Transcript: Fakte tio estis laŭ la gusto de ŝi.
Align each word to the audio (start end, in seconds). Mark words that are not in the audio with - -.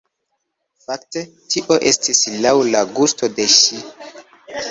Fakte 0.85 1.21
tio 1.55 1.77
estis 1.91 2.23
laŭ 2.45 2.55
la 2.71 2.83
gusto 3.01 3.29
de 3.37 3.45
ŝi. 3.59 3.85